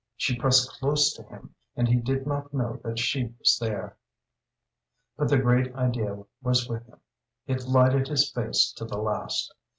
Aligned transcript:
She 0.15 0.35
pressed 0.35 0.67
close 0.79 1.13
to 1.13 1.21
him, 1.21 1.53
and 1.75 1.87
he 1.87 1.97
did 1.97 2.25
not 2.25 2.55
know 2.55 2.79
that 2.83 2.97
she 2.97 3.35
was 3.37 3.59
there. 3.59 3.97
But 5.15 5.29
the 5.29 5.37
great 5.37 5.75
idea 5.75 6.23
was 6.41 6.67
with 6.67 6.87
him. 6.87 7.01
It 7.45 7.67
lighted 7.67 8.07
his 8.07 8.31
face 8.31 8.71
to 8.77 8.85
the 8.85 8.97
last. 8.97 9.53